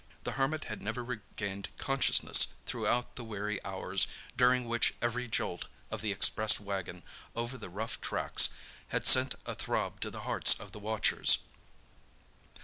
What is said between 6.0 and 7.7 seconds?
the express wagon over the